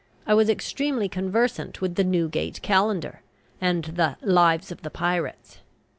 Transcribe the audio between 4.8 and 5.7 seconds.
the Pirates."